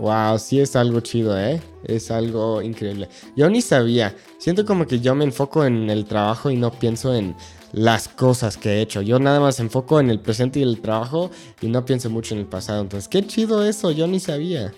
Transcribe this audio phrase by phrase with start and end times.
[0.00, 1.60] Wow, sí es algo chido, ¿eh?
[1.84, 3.10] Es algo increíble.
[3.36, 4.16] Yo ni sabía.
[4.38, 7.36] Siento como que yo me enfoco en el trabajo y no pienso en
[7.72, 9.02] las cosas que he hecho.
[9.02, 11.30] Yo nada más enfoco en el presente y el trabajo
[11.60, 12.80] y no pienso mucho en el pasado.
[12.80, 14.72] Entonces, qué chido eso, yo ni sabía.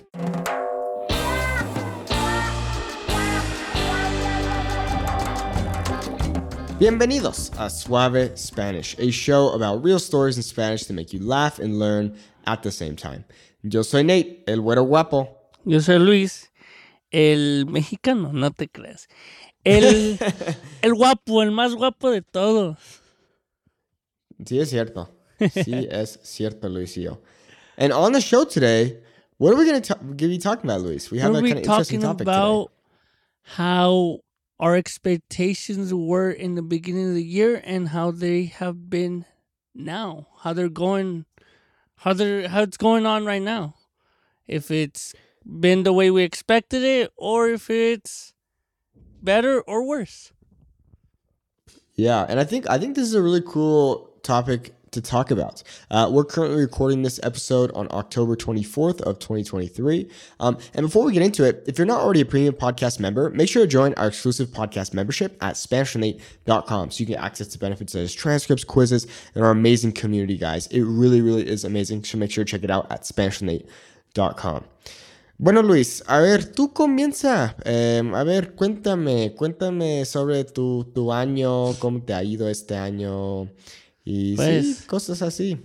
[6.82, 11.60] Bienvenidos a Suave Spanish, a show about real stories in Spanish to make you laugh
[11.60, 13.24] and learn at the same time.
[13.62, 15.28] Yo soy Nate, el güero guapo.
[15.64, 16.50] Yo soy Luis,
[17.12, 19.06] el mexicano, no te creas.
[19.64, 20.18] El,
[20.82, 22.76] el guapo, el más guapo de todos.
[24.44, 25.08] Sí, es cierto.
[25.38, 27.20] Sí, es cierto, Luisio.
[27.76, 28.98] And on the show today,
[29.38, 31.12] what are we going to be talking about, Luis?
[31.12, 33.54] We have We're a kind of interesting talking topic about today.
[33.54, 34.18] how
[34.62, 39.24] our expectations were in the beginning of the year and how they have been
[39.74, 40.28] now.
[40.42, 41.24] How they're going,
[41.96, 43.74] how they're how it's going on right now.
[44.46, 48.34] If it's been the way we expected it, or if it's
[49.20, 50.32] better or worse.
[51.94, 55.62] Yeah, and I think I think this is a really cool topic to talk about.
[55.90, 60.08] Uh, we're currently recording this episode on October 24th of 2023.
[60.38, 63.30] Um, and before we get into it, if you're not already a premium podcast member,
[63.30, 67.58] make sure to join our exclusive podcast membership at SpanishNate.com so you get access to
[67.58, 70.66] benefits such as transcripts, quizzes, and our amazing community, guys.
[70.68, 72.04] It really, really is amazing.
[72.04, 74.64] So make sure to check it out at SpanishNate.com.
[75.38, 77.56] Bueno, Luis, a ver, tú comienza.
[77.64, 83.48] Eh, a ver, cuéntame, cuéntame sobre tu, tu año, cómo te ha ido este año
[84.04, 85.58] y sí, Pues- cosas así.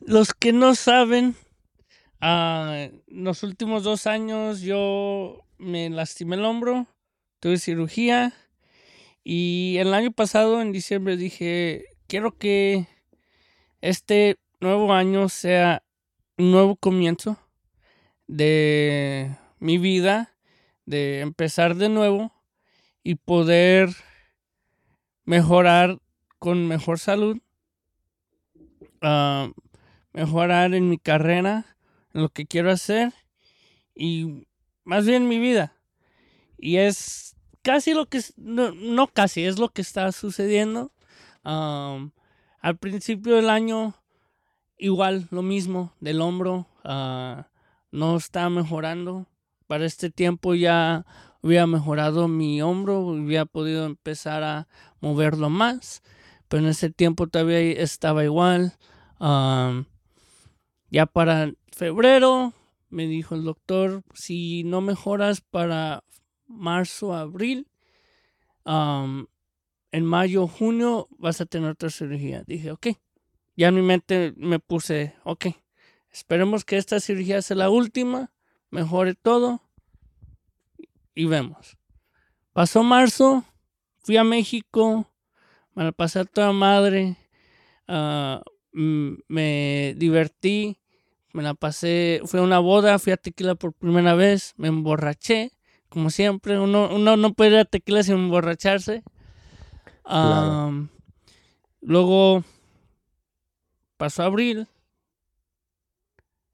[0.00, 1.34] Los que no saben,
[2.20, 6.86] ah, los últimos dos años yo me lastimé el hombro,
[7.38, 8.32] tuve cirugía
[9.22, 12.86] y el año pasado, en diciembre, dije, quiero que
[13.82, 15.82] este nuevo año sea
[16.38, 17.38] un nuevo comienzo
[18.26, 20.34] de mi vida,
[20.86, 22.32] de empezar de nuevo
[23.02, 23.90] y poder
[25.24, 25.98] mejorar
[26.38, 27.38] con mejor salud.
[29.02, 29.50] Ah,
[30.12, 31.76] mejorar en mi carrera,
[32.14, 33.12] en lo que quiero hacer
[33.94, 34.46] y
[34.84, 35.74] más bien mi vida.
[36.58, 40.92] Y es casi lo que, no, no casi, es lo que está sucediendo.
[41.42, 43.94] Al principio del año,
[44.76, 47.48] igual lo mismo, del hombro, ah,
[47.90, 49.26] no está mejorando.
[49.66, 51.06] Para este tiempo ya
[51.42, 54.68] había mejorado mi hombro, había podido empezar a
[55.00, 56.02] moverlo más,
[56.48, 58.74] pero en ese tiempo todavía estaba igual.
[59.20, 62.52] Ya para febrero
[62.88, 66.02] me dijo el doctor, si no mejoras para
[66.46, 67.68] marzo, abril,
[68.64, 72.42] en mayo, junio vas a tener otra cirugía.
[72.46, 72.88] Dije, ok.
[73.56, 75.46] Ya en mi mente me puse, ok,
[76.10, 78.32] esperemos que esta cirugía sea la última,
[78.70, 79.60] mejore todo
[81.14, 81.76] y vemos.
[82.54, 83.44] Pasó marzo,
[83.98, 85.06] fui a México,
[85.74, 87.16] me la pasé a toda madre.
[87.86, 88.42] ah,
[88.72, 90.78] me divertí,
[91.32, 95.52] me la pasé, fui a una boda, fui a tequila por primera vez, me emborraché,
[95.88, 99.02] como siempre, uno, uno no puede ir a tequila sin emborracharse.
[100.04, 100.88] Claro.
[101.80, 102.44] Luego
[103.96, 104.68] pasó abril.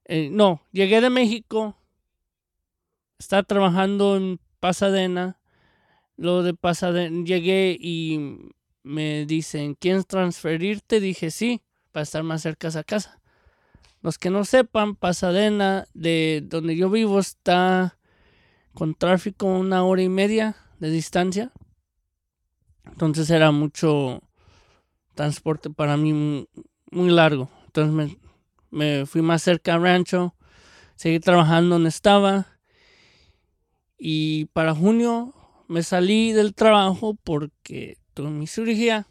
[0.05, 1.77] Eh, no, llegué de México,
[3.19, 5.39] estaba trabajando en Pasadena.
[6.17, 8.53] Luego de Pasadena llegué y
[8.83, 11.01] me dicen, ¿quieres transferirte?
[11.01, 11.61] Dije sí,
[11.97, 13.23] para estar más cerca a casa.
[14.03, 17.99] Los que no sepan, Pasadena, de donde yo vivo, está
[18.75, 21.53] con tráfico una hora y media de distancia.
[22.85, 24.21] Entonces era mucho
[25.15, 26.45] transporte para mí mu-
[26.91, 27.49] muy largo.
[27.65, 28.19] Entonces me,
[28.71, 30.35] me fui más cerca a Rancho,
[30.97, 32.59] seguí trabajando donde estaba.
[33.97, 35.33] Y para junio
[35.67, 39.07] me salí del trabajo porque tuve mi cirugía.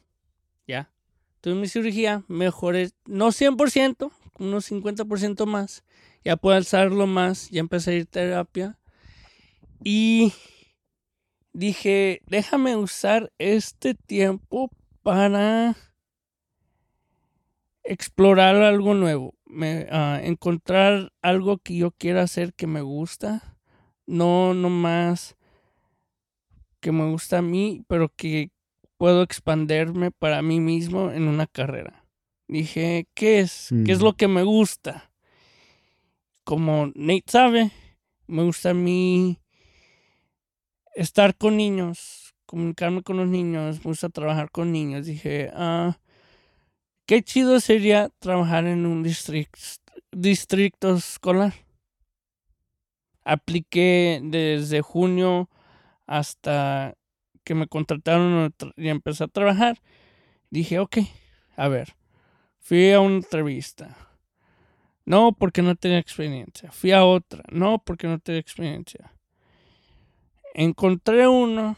[0.68, 0.92] Ya.
[1.46, 5.84] Tuve mi cirugía, mejoré, no 100%, unos 50% más.
[6.24, 8.80] Ya puedo alzarlo más, ya empecé a ir terapia.
[9.84, 10.34] Y
[11.54, 14.72] dije, déjame usar este tiempo
[15.04, 15.78] para
[17.84, 19.36] explorar algo nuevo.
[19.46, 23.56] Me, ah, encontrar algo que yo quiera hacer que me gusta.
[24.08, 25.38] No nomás
[26.80, 28.50] que me gusta a mí, pero que
[28.98, 32.06] puedo expanderme para mí mismo en una carrera.
[32.48, 33.70] Dije, ¿qué es?
[33.86, 34.04] ¿Qué es Mm.
[34.04, 35.12] lo que me gusta?
[36.44, 37.72] Como Nate sabe,
[38.28, 39.40] me gusta a mí
[40.96, 45.08] estar con niños, comunicarme con los niños, me gusta trabajar con niños.
[45.08, 45.98] Dije, ah,
[47.08, 49.58] qué chido sería trabajar en un distrito,
[50.12, 51.54] distrito escolar.
[53.24, 55.50] Apliqué desde junio
[56.06, 56.94] hasta
[57.46, 59.80] que me contrataron y empecé a trabajar.
[60.50, 60.98] Dije, ok,
[61.56, 61.96] a ver,
[62.60, 63.96] fui a una entrevista.
[65.06, 66.72] No, porque no tenía experiencia.
[66.72, 67.44] Fui a otra.
[67.52, 69.14] No, porque no tenía experiencia.
[70.54, 71.78] Encontré uno.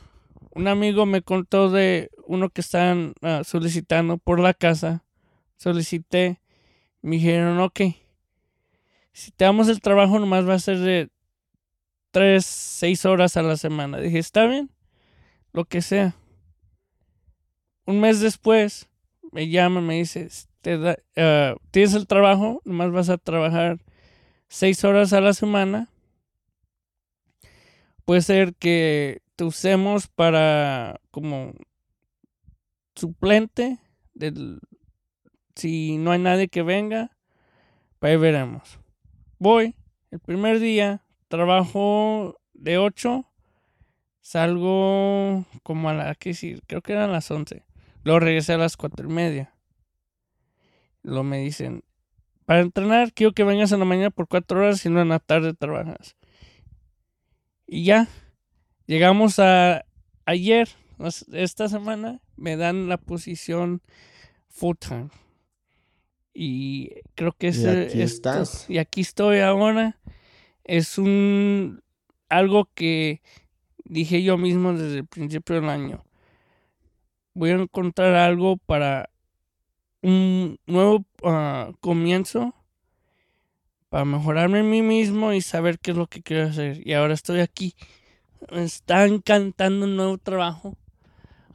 [0.51, 5.03] Un amigo me contó de uno que estaban ah, solicitando por la casa.
[5.57, 6.39] Solicité.
[7.01, 7.81] Me dijeron, ok.
[9.11, 11.09] Si te damos el trabajo, nomás va a ser de
[12.11, 13.99] tres, seis horas a la semana.
[13.99, 14.71] Dije, está bien.
[15.57, 16.13] Lo que sea.
[17.87, 18.87] Un mes después,
[19.31, 20.27] me llama, me dice,
[20.63, 23.79] eh, tienes el trabajo, nomás vas a trabajar
[24.47, 25.89] seis horas a la semana.
[28.05, 31.53] Puede ser que te usemos para como
[32.93, 33.79] suplente
[34.13, 34.59] del,
[35.55, 37.17] si no hay nadie que venga,
[37.97, 38.77] pues ahí veremos.
[39.39, 39.73] Voy,
[40.11, 43.25] el primer día, trabajo de 8,
[44.27, 46.61] salgo como a la, ¿qué decir?
[46.67, 47.63] Creo que eran las 11.
[48.03, 49.53] Luego regresé a las cuatro y media.
[51.01, 51.85] Lo me dicen,
[52.45, 55.19] para entrenar quiero que vengas en la mañana por cuatro horas y no en la
[55.19, 56.17] tarde trabajas.
[57.65, 58.09] Y ya,
[58.85, 59.85] llegamos a
[60.25, 60.67] ayer,
[61.31, 63.81] esta semana, me dan la posición
[64.49, 65.07] full time.
[66.33, 67.59] Y creo que es...
[67.59, 68.69] Y aquí estás.
[68.69, 70.01] Y aquí estoy ahora.
[70.65, 71.81] Es un...
[72.27, 73.21] algo que
[73.89, 76.03] dije yo mismo desde el principio del año.
[77.33, 79.09] Voy a encontrar algo para
[80.01, 82.53] un nuevo ah, comienzo
[83.89, 86.85] para mejorarme a mí mismo y saber qué es lo que quiero hacer.
[86.85, 87.75] Y ahora estoy aquí.
[88.51, 90.75] Me está encantando un nuevo trabajo.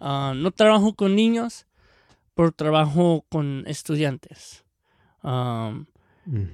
[0.00, 1.66] Ah, no trabajo con niños,
[2.34, 4.64] pero trabajo con estudiantes.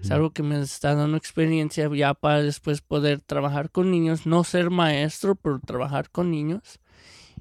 [0.01, 4.25] Es algo que me está dando experiencia ya para después poder trabajar con niños.
[4.25, 6.81] No ser maestro, pero trabajar con niños.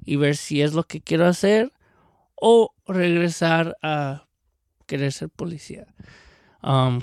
[0.04, 1.72] Y ver si es lo que quiero hacer
[2.34, 4.26] o regresar a
[4.86, 5.86] querer ser policía.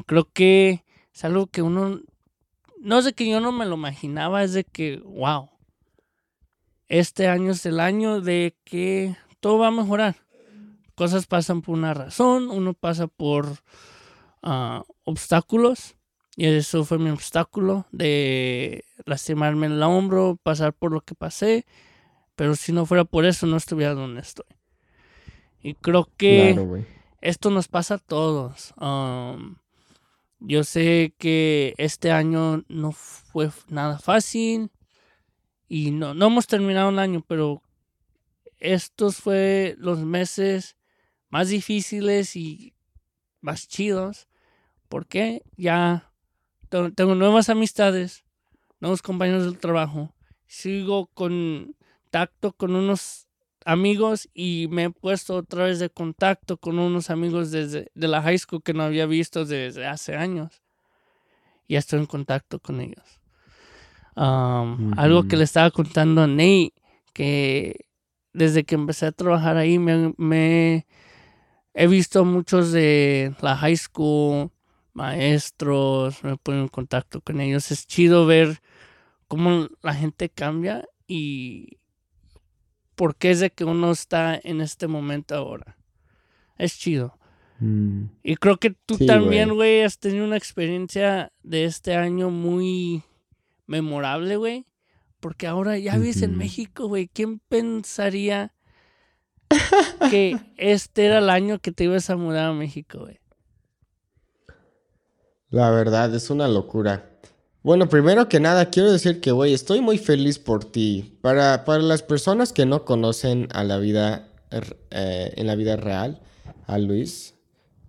[0.05, 0.83] creo que
[1.13, 2.01] es algo que uno,
[2.79, 5.49] no sé que yo no me lo imaginaba, es de que, wow,
[6.87, 10.15] este año es el año de que todo va a mejorar.
[10.95, 13.59] Cosas pasan por una razón, uno pasa por
[15.03, 15.95] obstáculos.
[16.37, 21.65] Y eso fue mi obstáculo de lastimarme el hombro, pasar por lo que pasé.
[22.35, 24.45] Pero si no fuera por eso, no estuviera donde estoy.
[25.61, 26.85] Y creo que
[27.21, 28.73] esto nos pasa a todos.
[28.77, 29.55] Um,
[30.39, 34.69] yo sé que este año no fue nada fácil
[35.67, 37.63] y no, no hemos terminado el año, pero
[38.59, 40.75] estos fue los meses
[41.29, 42.73] más difíciles y
[43.41, 44.27] más chidos
[44.95, 46.09] porque ya
[46.69, 48.23] tengo nuevas amistades,
[48.79, 50.15] nuevos compañeros del trabajo,
[50.47, 51.75] sigo con
[52.11, 53.27] tacto con unos
[53.65, 58.21] amigos y me he puesto otra vez de contacto con unos amigos desde de la
[58.21, 60.63] high school que no había visto desde hace años.
[61.67, 63.19] Y estoy en contacto con ellos.
[64.15, 66.71] Algo que le estaba contando a Nate,
[67.11, 67.85] que
[68.31, 70.87] desde que empecé a trabajar ahí me, me
[71.73, 74.51] he visto muchos de la high school,
[74.95, 77.69] maestros, me pongo en contacto con ellos.
[77.71, 78.61] Es chido ver
[79.27, 81.77] cómo la gente cambia y
[82.95, 85.77] por qué es de que uno está en este momento ahora.
[86.57, 87.19] Es chido.
[87.59, 88.05] Mm.
[88.23, 93.03] Y creo que tú también, güey, has tenido una experiencia de este año muy
[93.67, 94.65] memorable, güey.
[95.19, 97.07] Porque ahora ya vives en México, güey.
[97.07, 98.53] ¿Quién pensaría
[100.09, 103.19] que este era el año que te ibas a mudar a México, güey?
[105.55, 107.11] La verdad, es una locura.
[107.63, 111.17] Bueno, primero que nada, quiero decir que, güey, estoy muy feliz por ti.
[111.21, 116.19] Para, para las personas que no conocen a la vida, eh, en la vida real,
[116.67, 117.35] a Luis,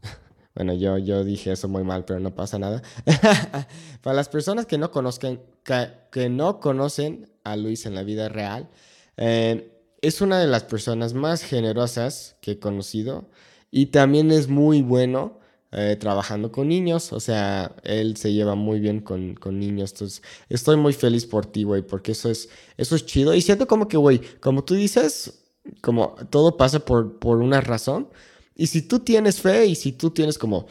[0.55, 2.83] bueno, yo, yo dije eso muy mal, pero no pasa nada.
[4.01, 8.69] para las personas que no conozcan, que, no conocen a Luis en la vida real,
[9.17, 13.29] eh, es una de las personas más generosas que he conocido
[13.73, 15.41] y también es muy bueno
[15.79, 20.23] eh, trabajando con niños, o sea, él se lleva muy bien con, con niños, entonces
[20.49, 23.35] estoy muy feliz por ti, güey, porque eso es, eso es chido.
[23.35, 25.45] Y siento como que, güey, como tú dices,
[25.83, 28.09] como todo pasa por, por una razón.
[28.55, 30.67] Y si tú tienes fe y si tú tienes como,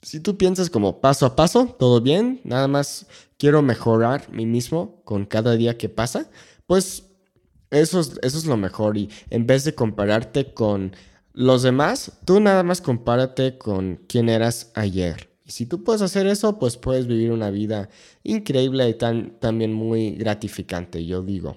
[0.00, 3.06] si tú piensas como paso a paso, todo bien, nada más
[3.36, 6.30] quiero mejorar mí mismo con cada día que pasa,
[6.68, 7.02] pues
[7.70, 8.96] eso es, eso es lo mejor.
[8.96, 10.94] Y en vez de compararte con
[11.40, 15.30] los demás, tú nada más compárate con quién eras ayer.
[15.44, 17.88] Y si tú puedes hacer eso, pues puedes vivir una vida
[18.22, 21.56] increíble y tan, también muy gratificante, yo digo.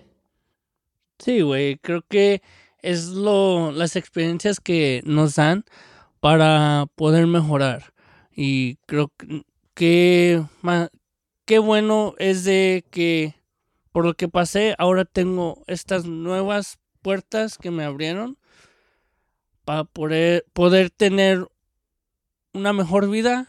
[1.19, 2.41] Sí, güey, creo que
[2.79, 5.65] es lo, las experiencias que nos dan
[6.21, 7.93] para poder mejorar.
[8.33, 9.11] Y creo
[9.73, 10.43] que
[11.45, 13.35] qué bueno es de que
[13.91, 18.37] por lo que pasé, ahora tengo estas nuevas puertas que me abrieron
[19.65, 21.47] para poder, poder tener
[22.53, 23.47] una mejor vida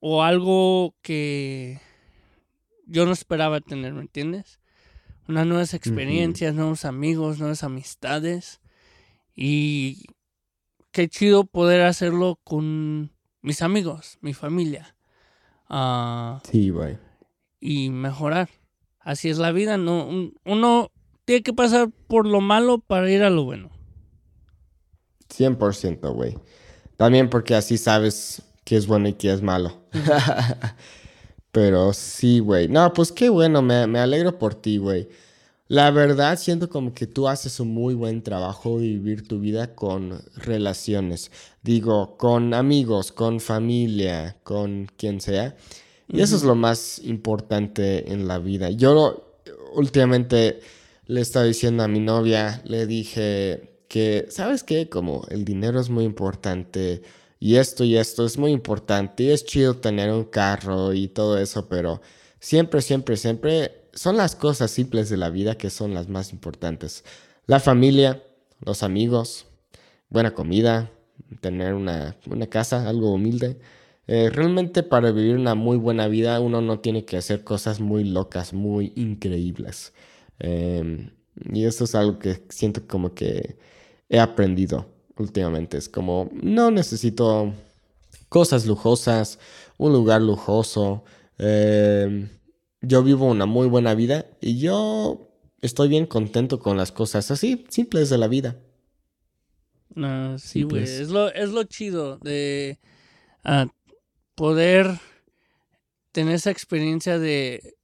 [0.00, 1.80] o algo que
[2.86, 4.60] yo no esperaba tener, ¿me entiendes?
[5.28, 8.60] Unas nuevas experiencias, nuevos amigos, nuevas amistades.
[9.34, 10.06] Y
[10.92, 13.12] qué chido poder hacerlo con
[13.42, 14.96] mis amigos, mi familia.
[15.68, 16.96] Uh, sí, güey.
[17.60, 18.48] Y mejorar.
[19.00, 20.08] Así es la vida, no
[20.44, 20.90] uno
[21.24, 23.70] tiene que pasar por lo malo para ir a lo bueno.
[25.28, 26.36] 100%, güey.
[26.96, 29.80] También porque así sabes qué es bueno y qué es malo.
[31.52, 32.68] Pero sí, güey.
[32.68, 35.08] No, pues qué bueno, me, me alegro por ti, güey.
[35.68, 39.74] La verdad, siento como que tú haces un muy buen trabajo de vivir tu vida
[39.74, 41.32] con relaciones.
[41.62, 45.56] Digo, con amigos, con familia, con quien sea.
[46.08, 48.70] Y eso es lo más importante en la vida.
[48.70, 49.40] Yo
[49.74, 50.60] últimamente
[51.06, 54.88] le estaba diciendo a mi novia, le dije que, ¿sabes qué?
[54.88, 57.02] Como el dinero es muy importante
[57.38, 61.38] y esto y esto es muy importante y es chido tener un carro y todo
[61.38, 62.00] eso, pero
[62.40, 67.04] siempre, siempre, siempre son las cosas simples de la vida que son las más importantes.
[67.46, 68.22] La familia,
[68.60, 69.46] los amigos,
[70.10, 70.90] buena comida,
[71.40, 73.58] tener una, una casa, algo humilde.
[74.08, 78.04] Eh, realmente para vivir una muy buena vida uno no tiene que hacer cosas muy
[78.04, 79.92] locas, muy increíbles.
[80.38, 81.10] Em,
[81.52, 83.56] y eso es algo que siento como que
[84.08, 84.86] he aprendido
[85.16, 85.76] últimamente.
[85.76, 87.52] Es como, no necesito
[88.28, 89.38] cosas lujosas,
[89.78, 91.04] un lugar lujoso.
[91.38, 92.28] Em,
[92.80, 95.28] yo vivo una muy buena vida y yo
[95.60, 98.56] estoy bien contento con las cosas así, simples de la vida.
[99.96, 100.82] Ah, sí, güey.
[100.82, 102.78] Es lo, es lo chido de
[103.44, 103.66] ah,
[104.34, 105.00] poder
[106.12, 107.76] tener esa experiencia de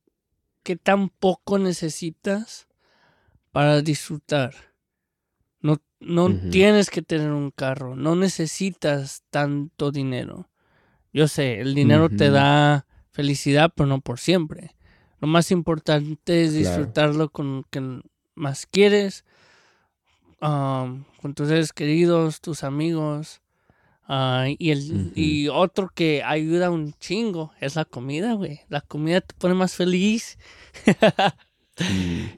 [0.63, 2.69] qué tan poco necesitas
[3.51, 4.72] para disfrutar.
[5.63, 10.51] No, no tienes que tener un carro, no necesitas tanto dinero.
[11.13, 14.75] Yo sé, el dinero te da felicidad, pero no por siempre.
[15.21, 18.01] Lo más importante es disfrutarlo con que
[18.35, 19.25] más quieres,
[20.41, 23.41] um, con tus seres queridos, tus amigos.
[24.09, 28.61] Ah, y, el, y otro que ayuda un chingo es la comida, güey.
[28.69, 30.39] La comida te pone más feliz.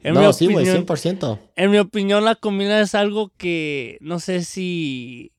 [0.04, 1.38] no, sí, güey, 100%.
[1.56, 5.32] En mi opinión, la comida es algo que no sé si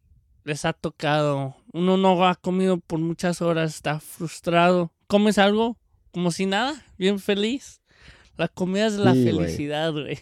[0.43, 1.55] les ha tocado.
[1.73, 4.91] Uno no ha comido por muchas horas, está frustrado.
[5.07, 5.77] Comes algo,
[6.11, 7.81] como si nada, bien feliz.
[8.37, 10.19] La comida es la felicidad, güey.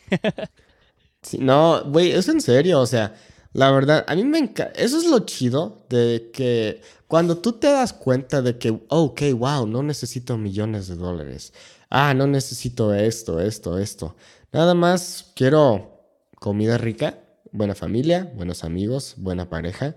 [1.40, 3.16] no, güey, es en serio, o sea,
[3.54, 7.68] la verdad, a mí me encanta, eso es lo chido de que cuando tú te
[7.68, 11.54] das cuenta de que, ok, wow, no necesito millones de dólares.
[11.96, 14.16] Ah, no necesito esto, esto, esto.
[14.52, 16.02] Nada más quiero
[16.40, 17.20] comida rica,
[17.52, 19.96] buena familia, buenos amigos, buena pareja,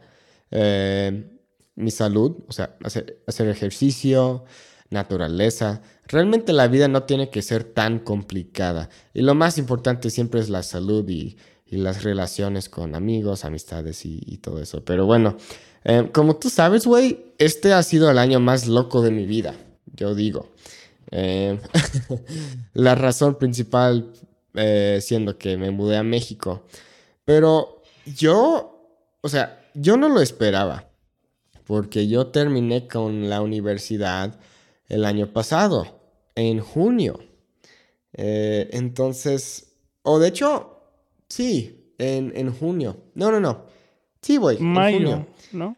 [0.51, 1.27] eh,
[1.75, 4.45] mi salud, o sea, hacer, ejercicio,
[4.91, 5.81] naturaleza.
[6.07, 8.91] Realmente la vida no tiene que ser tan complicada.
[9.15, 11.39] Y lo más importante siempre es la salud y,
[11.71, 14.85] las relaciones con amigos, amistades y, todo eso.
[14.85, 15.39] Pero bueno,
[15.85, 19.55] eh, como tú sabes, güey, este ha sido el año más loco de mi vida,
[19.95, 20.51] yo digo.
[21.11, 21.59] Eh,
[22.75, 24.13] la razón principal
[24.55, 26.65] eh, siendo que me mudé a México.
[27.25, 30.89] Pero yo, o sea, yo no lo esperaba.
[31.67, 34.39] Porque yo terminé con la universidad
[34.89, 36.01] el año pasado,
[36.35, 37.19] en junio.
[38.13, 40.81] Eh, entonces, o de hecho,
[41.29, 42.97] sí, en, junio.
[43.15, 43.67] No, no, no.
[44.23, 44.59] Sí, voy.
[44.59, 45.77] Mayo, ¿no?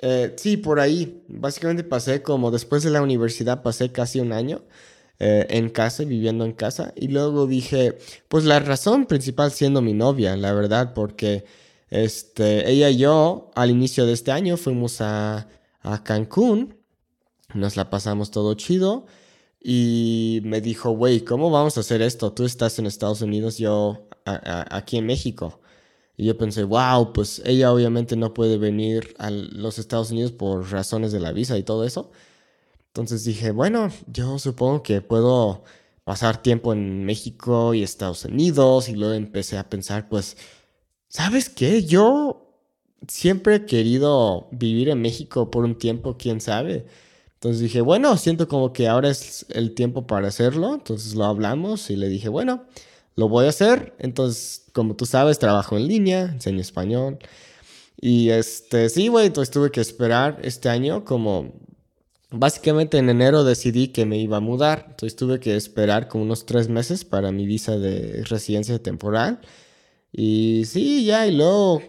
[0.00, 1.24] Eh, sí, por ahí.
[1.28, 4.62] Básicamente pasé como después de la universidad, pasé casi un año
[5.18, 6.92] eh, en casa, viviendo en casa.
[6.96, 11.44] Y luego dije, pues la razón principal siendo mi novia, la verdad, porque
[11.90, 15.48] este, ella y yo al inicio de este año fuimos a,
[15.82, 16.78] a Cancún
[17.54, 19.06] nos la pasamos todo chido.
[19.60, 22.32] Y me dijo, güey, ¿cómo vamos a hacer esto?
[22.32, 25.60] Tú estás en Estados Unidos, yo aquí en México.
[26.18, 30.70] Y yo pensé, wow, pues ella obviamente no puede venir a los Estados Unidos por
[30.72, 32.10] razones de la visa y todo eso.
[32.88, 35.62] Entonces dije, bueno, yo supongo que puedo
[36.02, 38.88] pasar tiempo en México y Estados Unidos.
[38.88, 40.36] Y luego empecé a pensar, pues,
[41.08, 41.84] ¿sabes qué?
[41.84, 42.48] Yo
[43.06, 46.86] siempre he querido vivir en México por un tiempo, quién sabe.
[47.34, 50.74] Entonces dije, bueno, siento como que ahora es el tiempo para hacerlo.
[50.74, 52.64] Entonces lo hablamos y le dije, bueno,
[53.18, 53.94] lo voy a hacer.
[53.98, 57.18] Entonces, como tú sabes, trabajo en línea, enseño español.
[58.00, 61.52] Y este, sí, güey, entonces tuve que esperar este año como...
[62.30, 66.44] Básicamente en enero decidí que me iba a mudar, entonces tuve que esperar como unos
[66.44, 69.40] tres meses para mi visa de residencia temporal.
[70.12, 71.82] Y sí, ya, y luego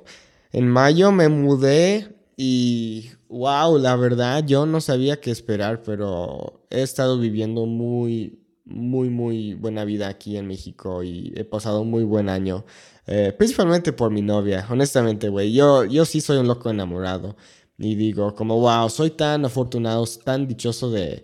[0.54, 6.84] en mayo me mudé y wow, la verdad yo no sabía qué esperar, pero he
[6.84, 12.04] estado viviendo muy, muy, muy buena vida aquí en México y he pasado un muy
[12.04, 12.66] buen año.
[13.08, 15.54] Eh, principalmente por mi novia, honestamente, güey.
[15.54, 17.36] Yo, yo sí soy un loco enamorado.
[17.78, 21.24] Y digo, como, wow, soy tan afortunado, tan dichoso de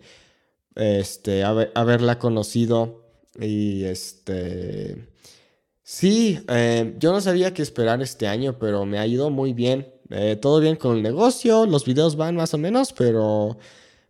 [0.76, 3.04] este, haberla conocido.
[3.40, 5.08] Y este.
[5.84, 9.94] Sí, eh, yo no sabía qué esperar este año, pero me ha ido muy bien.
[10.10, 13.58] Eh, todo bien con el negocio, los videos van más o menos, pero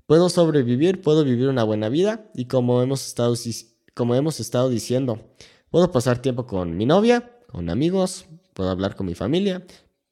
[0.06, 2.30] puedo sobrevivir, puedo vivir una buena vida.
[2.34, 3.36] Y como hemos estado,
[3.94, 5.20] como hemos estado diciendo,
[5.70, 9.66] puedo pasar tiempo con mi novia con amigos, puedo hablar con mi familia,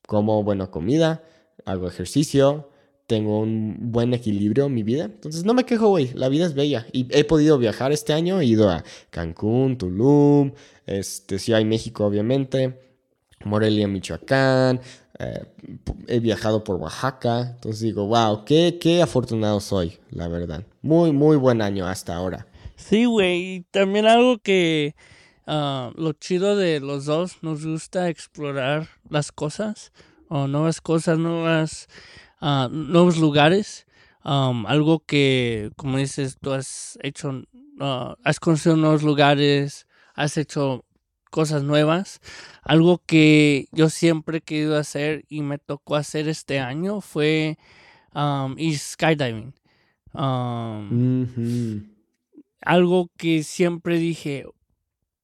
[0.08, 1.26] como buena comida,
[1.66, 2.70] hago ejercicio,
[3.06, 5.04] tengo un buen equilibrio en mi vida.
[5.04, 6.88] Entonces no me quejo, güey, la vida es bella.
[6.94, 10.54] Y he podido viajar este año, he ido a Cancún, Tulum,
[10.86, 12.80] este, Ciudad de México, obviamente,
[13.44, 14.80] Morelia, Michoacán.
[15.24, 15.46] Eh,
[16.08, 20.64] he viajado por Oaxaca, entonces digo, wow, qué, qué afortunado soy, la verdad.
[20.82, 22.48] Muy, muy buen año hasta ahora.
[22.76, 24.96] Sí, güey, también algo que
[25.46, 29.92] Ah, lo chido de los dos, nos gusta explorar las cosas,
[30.30, 31.88] o nuevas cosas, nuevas,
[32.42, 33.86] uh, nuevos lugares.
[34.24, 37.44] algo que, como dices, tú has hecho,
[37.82, 40.86] ah, has conocido nuevos lugares, has hecho
[41.34, 42.22] cosas nuevas.
[42.62, 47.58] Algo que yo siempre he querido hacer y me tocó hacer este año fue
[48.58, 49.56] ir skydiving.
[52.62, 54.46] Algo que siempre dije,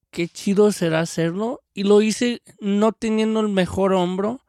[0.09, 1.61] qué chido será hacerlo.
[1.75, 4.43] Y lo hice no teniendo el mejor hombro.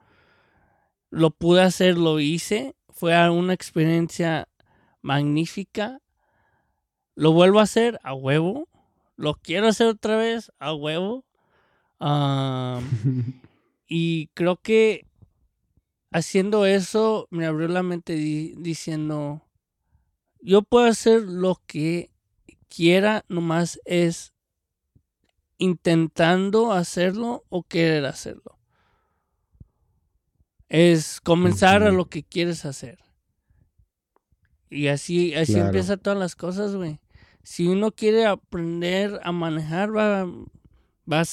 [1.11, 2.75] Lo pude hacer, lo hice.
[2.89, 4.49] Fue una experiencia
[5.03, 6.01] magnífica.
[7.15, 8.67] Lo vuelvo a hacer a huevo.
[9.17, 11.27] Lo quiero hacer otra vez a huevo.
[13.87, 15.07] y creo que
[16.11, 19.43] haciendo eso me abrió la mente diciendo,
[20.41, 22.11] yo puedo hacer lo que
[22.69, 24.33] quiera, nomás es
[25.59, 28.59] intentando hacerlo o querer hacerlo.
[30.69, 32.99] Es comenzar a lo que quieres hacer.
[34.71, 37.01] Y así, así empieza todas las cosas, güey.
[37.43, 40.25] Si uno quiere aprender a manejar, va,
[41.11, 41.25] va a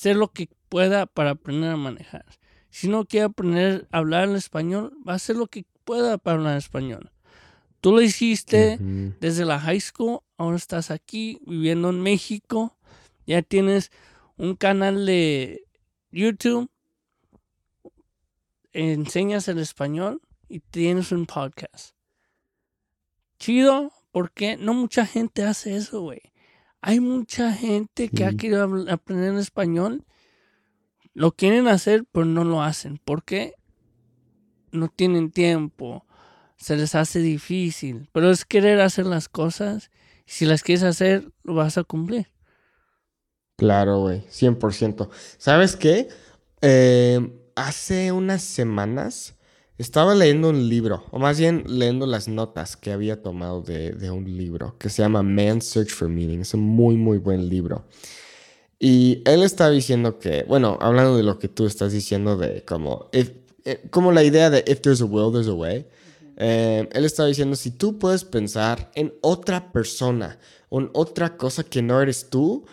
[0.00, 2.24] hacer lo que pueda para aprender a manejar.
[2.70, 6.38] Si uno quiere aprender a hablar el español, va a hacer lo que pueda para
[6.38, 7.10] hablar español.
[7.80, 8.78] Tú lo hiciste
[9.20, 12.76] desde la high school, ahora estás aquí viviendo en México
[13.30, 13.92] ya tienes
[14.38, 15.64] un canal de
[16.10, 16.68] YouTube,
[18.72, 21.94] enseñas el español y tienes un podcast.
[23.38, 26.29] Chido, porque no mucha gente hace eso, güey.
[26.82, 30.04] Hay mucha gente que ha querido aprender español,
[31.12, 32.98] lo quieren hacer, pero no lo hacen.
[32.98, 33.54] ¿Por qué?
[34.72, 36.06] No tienen tiempo,
[36.56, 39.90] se les hace difícil, pero es querer hacer las cosas.
[40.26, 42.28] Si las quieres hacer, lo vas a cumplir.
[43.56, 45.10] Claro, güey, 100%.
[45.36, 46.08] ¿Sabes qué?
[46.62, 49.36] Eh, hace unas semanas
[49.80, 54.36] estaba leyendo un libro, o más bien leyendo las notas que había tomado de, un
[54.36, 56.40] libro que se llama Man's Search for Meaning.
[56.40, 57.84] Es un muy, muy buen libro.
[58.78, 63.08] Y él está diciendo que, bueno, hablando de lo que tú estás diciendo de como,
[63.12, 63.42] eh,
[63.90, 65.86] como la idea de if there's a will, there's a way.
[66.36, 70.38] Eh, él estaba diciendo, si tú puedes pensar en otra persona,
[70.70, 72.64] en otra cosa que no eres tú,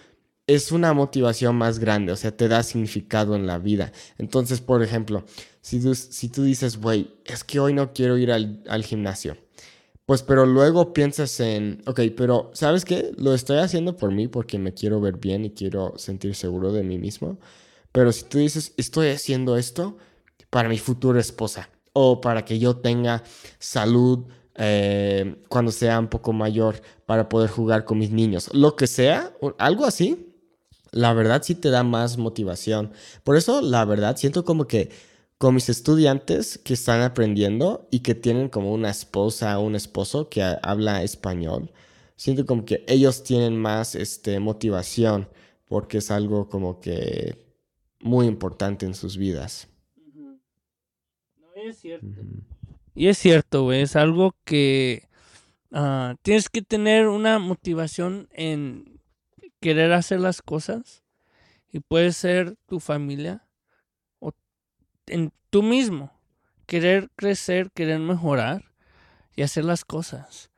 [0.47, 3.91] es una motivación más grande, o sea, te da significado en la vida.
[4.17, 5.25] Entonces, por ejemplo,
[5.61, 9.37] si tú, si tú dices, güey, es que hoy no quiero ir al, al, gimnasio,
[10.05, 13.11] pues pero luego piensas en, ok, pero ¿sabes qué?
[13.17, 16.83] Lo estoy haciendo por mí porque me quiero ver bien y quiero sentir seguro de
[16.83, 17.37] mí mismo.
[17.91, 19.97] Pero si tú dices, estoy haciendo esto
[20.49, 23.23] para mi futura esposa o para que yo tenga
[23.59, 28.87] salud eh, cuando sea un poco mayor para poder jugar con mis niños, lo que
[28.87, 30.27] sea, algo así,
[30.91, 32.91] la verdad sí te da más motivación.
[33.23, 34.89] Por eso, la verdad, siento como que
[35.37, 40.29] con mis estudiantes que están aprendiendo y que tienen como una esposa o un esposo
[40.29, 41.71] que habla español,
[42.15, 45.29] siento como que ellos tienen más este, motivación
[45.67, 47.45] porque es algo como que
[47.99, 49.67] muy importante en sus vidas.
[51.55, 52.07] Es cierto.
[52.95, 53.81] Y es cierto, güey.
[53.81, 55.03] Es algo que
[55.71, 58.96] ah, tienes que tener una motivación en
[59.59, 61.03] querer hacer las cosas.
[61.71, 63.45] Y puede ser tu familia
[64.19, 64.31] o
[65.07, 66.11] en tú mismo.
[66.65, 68.73] Querer crecer, querer mejorar
[69.35, 70.51] y hacer las cosas.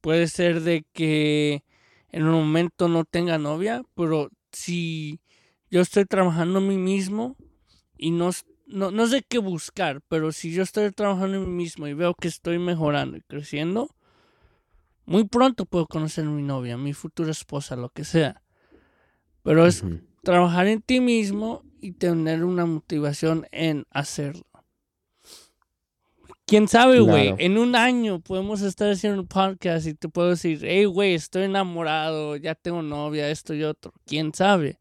[0.00, 1.64] puede ser de que
[2.10, 5.20] en un momento no tenga novia, pero si
[5.70, 7.36] yo estoy trabajando en mí mismo
[7.96, 8.30] y no,
[8.66, 12.14] no, no sé qué buscar, pero si yo estoy trabajando en mí mismo y veo
[12.14, 13.94] que estoy mejorando y creciendo,
[15.08, 18.42] muy pronto puedo conocer a mi novia, mi futura esposa, lo que sea.
[19.42, 19.82] Pero es
[20.22, 24.44] trabajar en ti mismo y tener una motivación en hacerlo.
[26.44, 27.34] Quién sabe, güey.
[27.38, 31.44] En un año podemos estar haciendo un podcast y te puedo decir, hey, güey, estoy
[31.44, 33.94] enamorado, ya tengo novia, esto y otro.
[34.04, 34.78] Quién sabe.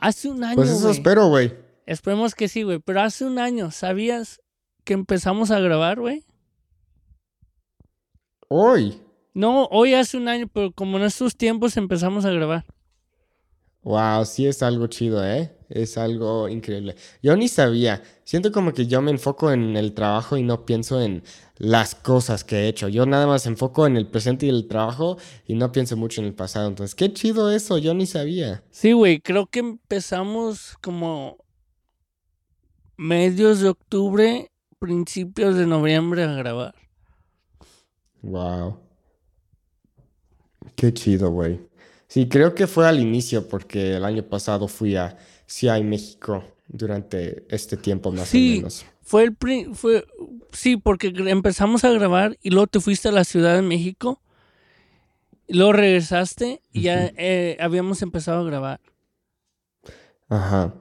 [0.00, 0.56] Hace un año.
[0.56, 1.54] Pues eso espero, güey.
[1.84, 2.78] Esperemos que sí, güey.
[2.78, 4.40] Pero hace un año, ¿sabías
[4.84, 6.24] que empezamos a grabar, güey?
[8.48, 9.00] Hoy.
[9.34, 12.64] No, hoy hace un año, pero como en estos tiempos empezamos a grabar.
[13.82, 15.52] Wow, sí es algo chido, ¿eh?
[15.68, 16.96] Es algo increíble.
[17.22, 18.02] Yo ni sabía.
[18.24, 21.22] Siento como que yo me enfoco en el trabajo y no pienso en
[21.56, 22.88] las cosas que he hecho.
[22.88, 26.26] Yo nada más enfoco en el presente y el trabajo y no pienso mucho en
[26.26, 26.66] el pasado.
[26.66, 27.78] Entonces, qué chido eso.
[27.78, 28.64] Yo ni sabía.
[28.70, 29.20] Sí, güey.
[29.20, 31.38] Creo que empezamos como
[32.96, 36.74] medios de octubre, principios de noviembre a grabar.
[38.22, 38.78] Wow.
[40.74, 41.60] Qué chido, güey.
[42.08, 45.16] Sí, creo que fue al inicio porque el año pasado fui a
[45.74, 48.84] de México durante este tiempo más o menos.
[49.02, 49.36] Fue el
[49.74, 50.04] fue
[50.52, 54.20] sí, porque empezamos a grabar y luego te fuiste a la Ciudad de México.
[55.48, 58.80] Y luego regresaste y ya eh, habíamos empezado a grabar.
[60.28, 60.74] Ajá.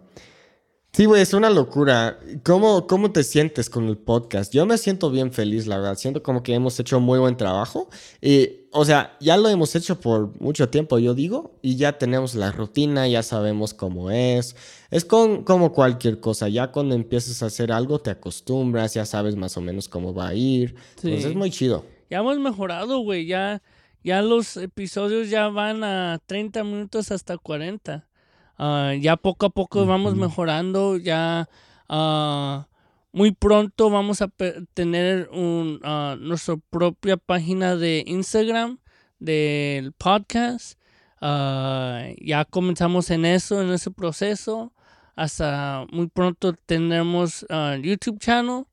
[0.96, 2.18] Sí, güey, es una locura.
[2.44, 4.54] ¿Cómo, ¿Cómo te sientes con el podcast?
[4.54, 5.98] Yo me siento bien feliz, la verdad.
[5.98, 7.90] Siento como que hemos hecho muy buen trabajo.
[8.22, 12.34] Y, o sea, ya lo hemos hecho por mucho tiempo, yo digo, y ya tenemos
[12.34, 14.56] la rutina, ya sabemos cómo es.
[14.90, 16.48] Es con, como cualquier cosa.
[16.48, 20.30] Ya cuando empiezas a hacer algo, te acostumbras, ya sabes más o menos cómo va
[20.30, 20.76] a ir.
[20.96, 21.10] Sí.
[21.10, 21.84] Entonces es muy chido.
[22.10, 23.26] Ya hemos mejorado, güey.
[23.26, 23.62] Ya,
[24.02, 28.08] ya los episodios ya van a 30 minutos hasta 40.
[28.58, 31.50] Ah, ya poco a poco vamos mejorando, ya
[31.90, 32.64] uh,
[33.12, 34.30] muy pronto vamos a
[34.74, 38.80] tener un, uh, nuestra propia página de Instagram
[39.20, 40.80] del podcast.
[41.22, 44.74] ya comenzamos en eso, en ese proceso.
[45.16, 47.46] Hasta muy pronto tendremos
[47.82, 48.66] YouTube channel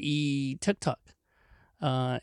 [0.00, 0.98] y TikTok.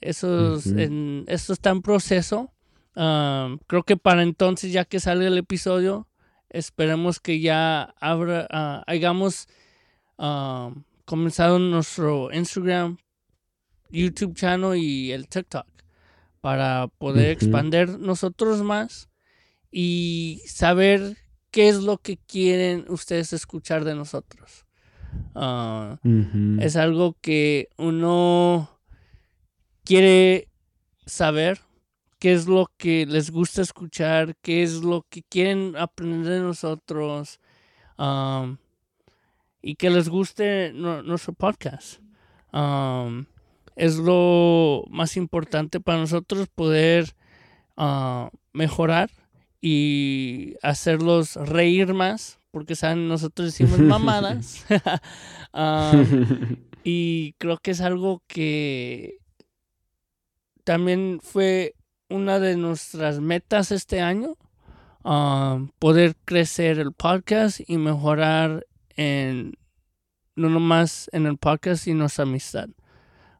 [0.01, 2.53] eso, en, eso está en proceso.
[2.93, 6.07] creo que para entonces, ya que salga el episodio,
[6.53, 9.47] Esperemos que ya abra, uh, hayamos
[10.17, 10.71] uh,
[11.03, 12.97] comenzado nuestro Instagram,
[13.89, 15.65] YouTube channel y el TikTok
[16.41, 19.09] para poder expandir nosotros más
[19.71, 21.17] y saber
[21.49, 24.65] qué es lo que quieren ustedes escuchar de nosotros.
[25.33, 25.97] Uh,
[26.61, 28.79] es algo que uno
[29.83, 30.49] quiere
[31.05, 31.61] saber
[32.23, 37.41] qué es lo que les gusta escuchar, qué es lo que quieren aprender de nosotros
[39.61, 41.99] y que les guste nuestro podcast.
[43.75, 47.13] es lo más importante para nosotros poder
[47.75, 49.11] ah, mejorar
[49.59, 54.65] y hacerlos reír más, porque saben, nosotros decimos mamadas.
[56.85, 59.17] y creo que es algo que
[60.63, 61.75] también fue
[62.13, 64.37] una de nuestras metas este año,
[65.03, 69.57] um, poder crecer el podcast y mejorar en
[70.35, 72.69] no nomás en el podcast y nuestra amistad.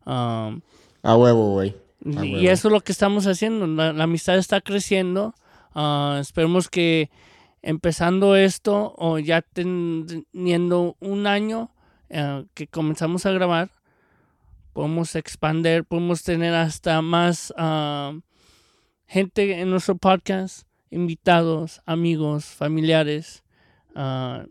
[0.06, 0.62] Um,
[1.04, 1.76] a huevo, güey.
[2.04, 3.68] Y eso es lo que estamos haciendo.
[3.68, 5.36] La, amistad está creciendo.
[5.76, 7.12] Uh, esperemos que
[7.62, 11.72] empezando esto o ya teniendo un año
[12.10, 13.70] uh, que comenzamos a grabar,
[14.74, 18.20] podemos expandir, podemos tener hasta más uh,
[19.08, 23.44] gente en nuestro podcast, invitados, amigos, familiares,
[23.96, 24.48] uh,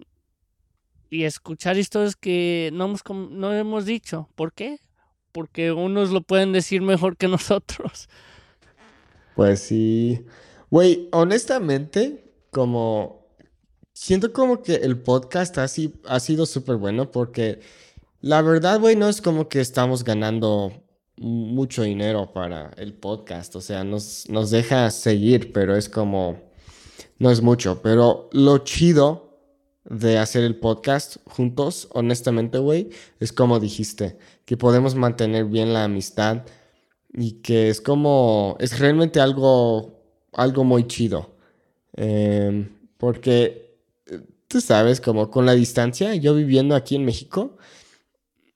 [1.11, 4.29] y escuchar historias que no hemos, no hemos dicho.
[4.35, 4.81] ¿Por qué?
[5.31, 8.09] Porque unos lo pueden decir mejor que nosotros.
[9.37, 10.25] Pues sí.
[10.71, 13.21] Güey, honestamente, como...
[13.95, 17.61] Siento como que el podcast así ha sido súper bueno porque
[18.23, 20.73] la verdad, güey, no es como que estamos ganando
[21.17, 26.41] mucho dinero para el podcast, o sea, nos, nos deja seguir, pero es como,
[27.19, 29.33] no es mucho, pero lo chido
[29.85, 35.85] de hacer el podcast juntos, honestamente, güey, es como dijiste, que podemos mantener bien la
[35.85, 36.45] amistad
[37.13, 40.01] y que es como, es realmente algo,
[40.33, 41.37] algo muy chido.
[41.95, 47.57] Em, porque, eh, tú sabes, como con la distancia, yo viviendo aquí en México,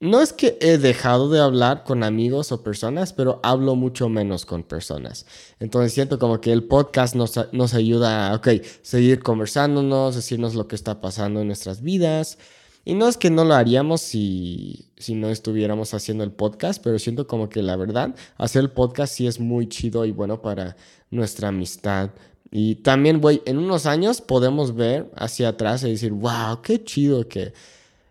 [0.00, 4.44] no es que he dejado de hablar con amigos o personas, pero hablo mucho menos
[4.44, 5.26] con personas.
[5.58, 8.42] Entonces siento como que el podcast nos, nos ayuda a,
[8.82, 12.38] seguir conversándonos, decirnos lo que está pasando en nuestras vidas.
[12.84, 16.98] Y no es que no lo haríamos si, si no estuviéramos haciendo el podcast, pero
[16.98, 20.76] siento como que la verdad, hacer el podcast sí es muy chido y bueno para
[21.10, 22.10] nuestra amistad.
[22.52, 27.26] Y también, güey, en unos años podemos ver hacia atrás y decir, wow, qué chido
[27.28, 27.52] que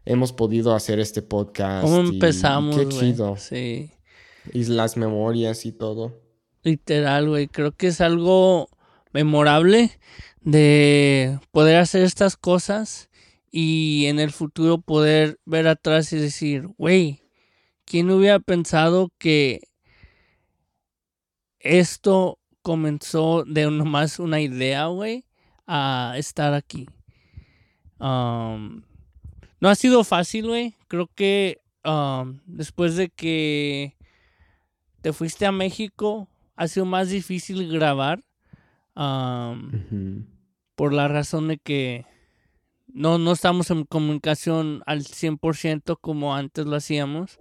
[0.06, 1.84] hemos podido hacer este podcast.
[1.84, 2.78] ¿Cómo empezamos?
[2.78, 3.36] qué chido.
[3.38, 3.92] Sí.
[4.54, 6.22] Y las memorias y todo.
[6.64, 7.48] Literal, güey.
[7.48, 8.70] Creo que es algo
[9.12, 9.92] memorable
[10.42, 13.10] de poder hacer estas cosas
[13.52, 17.22] y en el futuro poder ver atrás y decir, güey,
[17.86, 19.62] ¿quién hubiera pensado que
[21.60, 25.26] esto comenzó de nomás una idea, güey,
[25.66, 26.88] a estar aquí?
[28.00, 28.84] Um,
[29.66, 30.76] no ha sido fácil, güey.
[30.88, 33.96] Creo que um, después de que
[35.02, 38.24] te fuiste a México, ha sido más difícil grabar.
[38.96, 40.28] Um,
[40.76, 42.06] por la razón de que
[42.86, 47.40] no, no estamos en comunicación al 100% como antes lo hacíamos.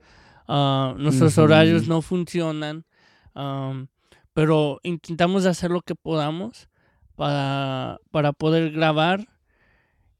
[0.48, 2.87] Uh, nuestros horarios no funcionan.
[3.34, 3.88] Um,
[4.32, 6.70] pero intentamos hacer lo que podamos
[7.16, 9.28] para, para poder grabar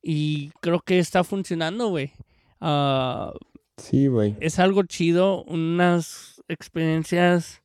[0.04, 2.12] y creo que está funcionando, güey.
[2.60, 3.32] Ah,
[3.78, 4.36] sí, güey.
[4.40, 7.62] Es algo chido, unas experiencias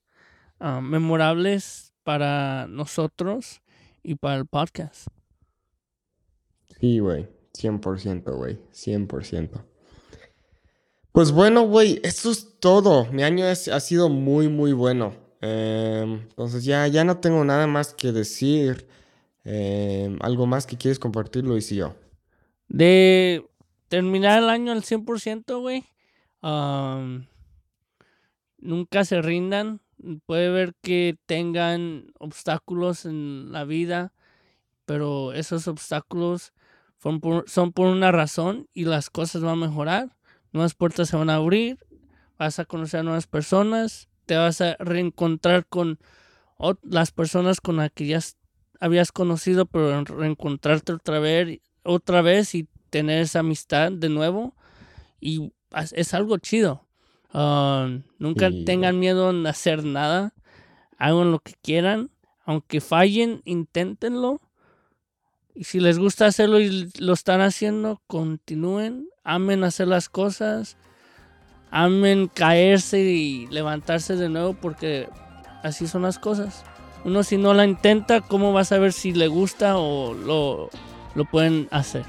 [0.59, 3.61] ah, memorables para nosotros
[4.01, 5.07] y para el podcast.
[6.79, 7.27] Sí, güey.
[7.53, 8.57] 100%, güey.
[8.73, 9.65] 100%.
[11.11, 13.05] Pues bueno, güey, eso es todo.
[13.11, 15.13] Mi año ha sido muy, muy bueno.
[15.41, 18.87] Em, entonces ya, ya no tengo nada más que decir.
[19.43, 21.95] Em, ¿Algo más que quieres compartir, Luis y yo?
[22.69, 23.45] De
[23.87, 25.85] terminar el año al 100%, güey.
[28.57, 29.81] nunca se rindan.
[30.25, 34.13] Puede ver que tengan obstáculos en la vida,
[34.85, 36.53] pero esos obstáculos
[37.01, 40.15] son por, son por una razón y las cosas van a mejorar.
[40.53, 41.79] Nuevas puertas se van a abrir,
[42.37, 45.99] vas a conocer a nuevas personas, te vas a reencontrar con
[46.83, 48.19] las personas con las que ya
[48.79, 54.55] habías conocido, pero reencontrarte otra vez, otra vez y tener esa amistad de nuevo.
[55.19, 55.51] Y
[55.91, 56.85] es algo chido.
[57.33, 60.33] Um, nunca tengan miedo en hacer nada.
[60.97, 62.09] Hagan lo que quieran.
[62.45, 64.41] Aunque fallen, inténtenlo.
[65.53, 69.09] Y si les gusta hacerlo y lo están haciendo, continúen.
[69.23, 70.77] Amen hacer las cosas.
[71.71, 75.07] Amen caerse y levantarse de nuevo porque
[75.63, 76.63] así son las cosas.
[77.05, 80.69] Uno si no la intenta, ¿cómo va a saber si le gusta o lo,
[81.15, 82.05] lo pueden hacer.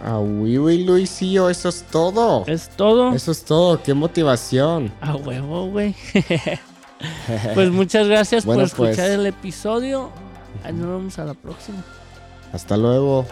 [0.00, 2.44] Ah, uy, Luisillo, eso es todo.
[2.46, 3.12] Es todo.
[3.14, 4.92] Eso es todo, qué motivación.
[5.00, 5.94] A huevo, güey.
[7.54, 8.68] pues muchas gracias por pues.
[8.68, 10.10] escuchar el episodio.
[10.64, 11.82] nos vemos a la próxima.
[12.52, 13.26] Hasta luego.